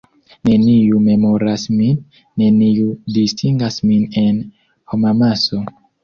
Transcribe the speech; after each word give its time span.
Neniu 0.47 0.99
memoras 1.07 1.65
min, 1.73 1.99
neniu 2.43 2.87
distingas 3.17 3.77
min 3.91 4.07
en 4.23 4.39
homamaso. 4.95 5.61